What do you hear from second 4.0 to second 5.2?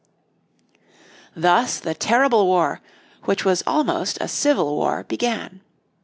a civil war,